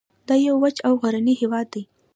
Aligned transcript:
دا 0.27 0.35
یو 0.45 0.55
وچ 0.63 0.77
او 0.87 0.93
غرنی 1.01 1.33
هیواد 1.41 1.67
دی 1.73 1.81